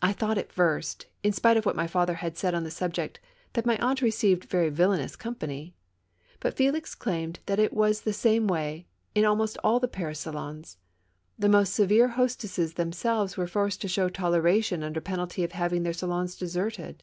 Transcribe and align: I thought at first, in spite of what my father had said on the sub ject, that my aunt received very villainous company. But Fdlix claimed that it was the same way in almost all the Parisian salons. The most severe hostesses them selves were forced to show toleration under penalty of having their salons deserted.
I 0.00 0.14
thought 0.14 0.38
at 0.38 0.50
first, 0.50 1.08
in 1.22 1.34
spite 1.34 1.58
of 1.58 1.66
what 1.66 1.76
my 1.76 1.86
father 1.86 2.14
had 2.14 2.38
said 2.38 2.54
on 2.54 2.64
the 2.64 2.70
sub 2.70 2.94
ject, 2.94 3.20
that 3.52 3.66
my 3.66 3.76
aunt 3.76 4.00
received 4.00 4.44
very 4.44 4.70
villainous 4.70 5.14
company. 5.14 5.74
But 6.40 6.56
Fdlix 6.56 6.98
claimed 6.98 7.40
that 7.44 7.58
it 7.58 7.74
was 7.74 8.00
the 8.00 8.14
same 8.14 8.46
way 8.48 8.86
in 9.14 9.26
almost 9.26 9.58
all 9.62 9.78
the 9.78 9.88
Parisian 9.88 10.32
salons. 10.32 10.78
The 11.38 11.50
most 11.50 11.74
severe 11.74 12.08
hostesses 12.08 12.72
them 12.72 12.92
selves 12.92 13.36
were 13.36 13.46
forced 13.46 13.82
to 13.82 13.88
show 13.88 14.08
toleration 14.08 14.82
under 14.82 15.02
penalty 15.02 15.44
of 15.44 15.52
having 15.52 15.82
their 15.82 15.92
salons 15.92 16.34
deserted. 16.34 17.02